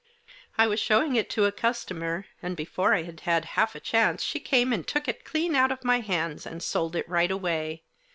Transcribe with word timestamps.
I 0.57 0.65
was 0.65 0.79
showing 0.79 1.15
it 1.15 1.29
to 1.29 1.45
a 1.45 1.51
customer, 1.51 2.25
and 2.41 2.57
before 2.57 2.95
I 2.95 3.03
had 3.03 3.19
had 3.19 3.45
half 3.53 3.75
a 3.75 3.79
chance 3.79 4.23
she 4.23 4.39
came 4.39 4.73
and 4.73 4.87
took 4.87 5.07
it 5.07 5.23
clean 5.25 5.53
out 5.53 5.71
of 5.71 5.83
my 5.83 5.99
hands, 5.99 6.47
and 6.47 6.63
sold 6.63 6.95
it 6.95 7.07
right 7.07 7.29
away. 7.29 7.83